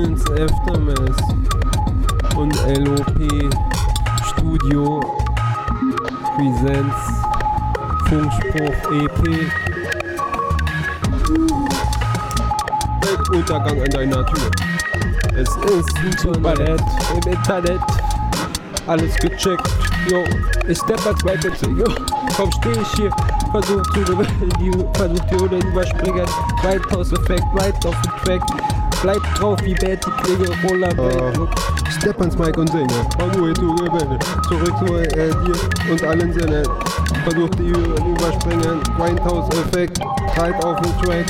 Pudelns 0.00 0.24
Aftermath 0.30 1.20
und 2.34 2.54
LOP 2.78 3.52
Studio 4.30 5.00
Presents 6.36 7.00
Funkspruch 8.08 8.78
EP 8.92 9.20
Weltuntergang 13.02 13.82
an 13.82 13.90
deiner 13.90 14.24
Tür. 14.24 14.50
Es 15.36 15.48
ist 15.56 16.22
super 16.22 16.54
nett 16.54 16.82
im 17.22 17.32
Internet. 17.32 17.80
Alles 18.86 19.14
gecheckt. 19.16 19.68
Jo, 20.08 20.24
ich 20.66 20.78
step 20.78 21.06
als 21.06 21.22
weiter 21.24 21.54
zu. 21.56 21.70
Jo, 21.72 21.84
komm, 22.38 22.50
steh 22.52 22.72
ich 22.72 22.88
hier. 22.96 23.10
Versuch 23.50 23.82
zu 23.92 24.00
die 24.00 24.72
versucht 24.94 25.30
die 25.30 25.38
Hürde 25.38 25.58
überspringen. 25.58 26.26
Whitehouse-Effekt, 26.62 27.44
right 27.54 27.86
auf 27.86 27.96
den 28.00 28.12
Track. 28.24 28.79
Bleib 29.02 29.22
drauf 29.34 29.58
wie 29.64 29.74
Betty 29.74 30.10
Klinge, 30.22 30.48
Rollerblade. 30.68 31.40
Uh. 31.40 31.48
Step 31.90 32.20
ans 32.20 32.36
Mic 32.36 32.56
und 32.58 32.70
singe. 32.70 32.88
Versuche 33.18 33.54
zu 33.54 33.74
gewinnen. 33.76 34.18
Zurück 34.46 34.74
zu 34.78 34.94
äh, 34.94 35.30
dir 35.44 35.90
und 35.90 36.04
allen 36.04 36.32
Sinnen. 36.32 36.64
Versuch 37.24 37.48
die 37.50 37.70
Hürden 37.70 38.14
überspringen. 38.14 38.80
Grindhouse-Effekt, 38.96 40.00
right 40.36 40.64
auf 40.64 40.80
den 40.82 40.98
Track. 41.02 41.26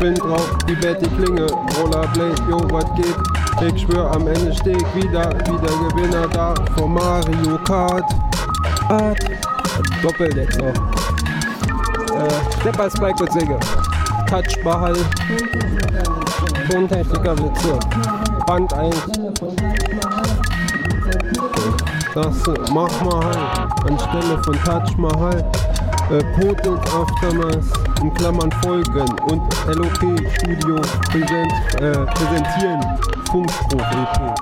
Bin 0.00 0.14
drauf 0.14 0.56
wie 0.66 0.74
Betty 0.74 1.08
Klinge, 1.10 1.46
Rollerblade. 1.78 2.34
Jo, 2.48 2.60
was 2.70 2.84
geht? 2.96 3.74
Ich 3.74 3.82
schwör, 3.82 4.10
am 4.10 4.26
Ende 4.26 4.52
steh 4.54 4.72
ich 4.72 5.04
wieder, 5.04 5.30
wieder 5.30 5.90
Gewinner 5.90 6.26
da 6.28 6.54
vor 6.76 6.88
Mario 6.88 7.56
Kart. 7.64 8.04
Art. 8.88 9.18
Doppeldeck 10.02 10.58
noch. 10.58 10.74
Äh, 12.16 12.60
Step 12.60 12.92
Spike 12.92 13.22
und 13.22 13.32
singe. 13.32 13.58
Touch 14.32 14.64
Mahal. 14.64 14.94
Blitze. 17.34 17.78
Band 18.46 18.72
1. 18.72 18.96
Das 22.14 22.36
mach 22.72 23.02
mal 23.02 23.24
halt 23.26 23.90
anstelle 23.90 24.42
von 24.42 24.54
Touch 24.64 24.96
Mahal. 24.96 25.44
Äh, 26.10 26.24
Potent 26.34 26.80
Aftermath 26.94 27.62
in 28.00 28.14
Klammern 28.14 28.50
folgen 28.62 29.14
und 29.28 29.42
LOP 29.66 29.98
Studio 30.38 30.76
präsent, 31.10 31.52
äh, 31.82 31.92
präsentieren 31.92 32.80
Funkspruch 33.30 33.82
EP. 33.82 34.34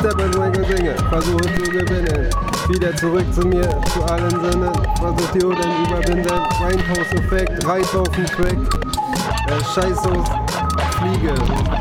Stepper 0.00 0.32
Sänger 0.34 0.64
Sänger, 0.66 0.94
versuche 1.08 1.54
zu 1.54 1.70
gewinnen. 1.70 2.28
Wieder 2.68 2.94
zurück 2.94 3.24
zu 3.32 3.40
mir, 3.46 3.66
zu 3.94 4.04
allen 4.04 4.30
Sinnen. 4.30 4.72
Versuch 4.98 5.30
die 5.32 5.40
Hürden 5.40 5.86
überwinden. 5.86 6.40
Grindhouse-Effekt, 6.60 7.66
Reit 7.66 7.94
auf 7.94 8.08
den 8.10 8.26
Track. 8.26 9.09
Äh, 9.50 9.64
Scheiß 9.64 9.98
aus 9.98 10.28
Fliege. 10.98 11.34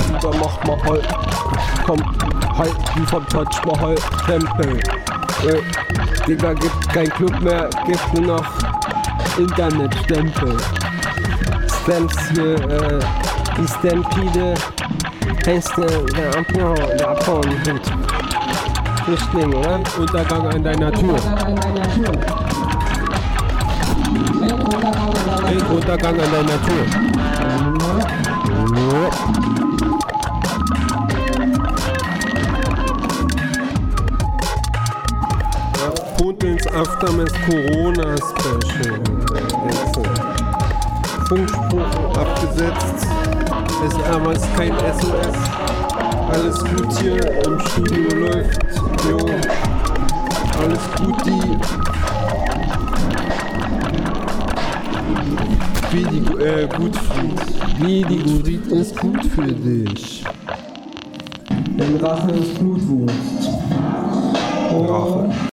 Über 0.10 0.32
mach 0.40 0.64
mal 0.66 0.84
halt. 0.86 1.08
Kommt 1.86 2.04
halt 2.58 2.76
wie 2.96 3.06
vom 3.06 3.28
Touch 3.28 3.66
mal 3.66 3.80
halt 3.80 4.02
Tempel. 4.26 4.80
Äh, 5.48 5.62
Digga, 6.28 6.54
gibt 6.54 6.90
kein 6.90 7.10
Club 7.10 7.40
mehr, 7.42 7.70
gibt 7.86 8.14
nur 8.14 8.38
noch 8.38 8.46
Internetstempel. 9.38 10.58
Stamps 11.84 12.30
hier, 12.32 12.56
äh, 12.56 13.00
die 13.58 13.68
Stampede. 13.68 14.56
Heißt 15.46 15.78
der, 15.78 15.88
der 15.88 16.30
Abhauen, 16.38 16.98
der 16.98 17.10
Abhauen 17.10 17.50
Hut. 17.66 17.82
Flüchtling, 19.06 19.54
oder? 19.54 19.80
Untergang 19.98 20.48
an 20.48 20.64
deiner 20.64 20.92
Tür. 20.92 21.14
Untergang 21.14 22.09
Putin's 36.18 36.68
Aftermath 36.68 37.34
Corona 37.46 38.16
Special. 38.18 39.00
Funkspruch 41.28 42.18
abgesetzt. 42.18 43.08
Es 43.86 43.94
ist 43.94 44.04
ist 44.04 44.46
kein 44.56 44.74
SOS. 45.00 45.38
Alles 46.32 46.60
gut 46.60 47.00
hier 47.00 47.46
im 47.46 47.60
Studio 47.60 48.16
läuft. 48.16 48.60
Jo. 49.10 49.18
Alles 50.60 50.84
gut, 50.98 51.26
die. 51.26 51.58
Wie 55.92 56.04
die 56.04 56.44
äh, 56.44 56.68
gut 56.68 56.96
Wie 57.80 58.04
die 58.04 58.18
Gutfried 58.18 58.68
ist 58.68 58.96
gut 58.98 59.26
für 59.26 59.52
dich. 59.52 60.24
Denn 61.78 61.96
Rache 61.98 62.32
ist 62.32 62.60
Blutwurst. 62.60 63.50
Rache. 64.72 65.32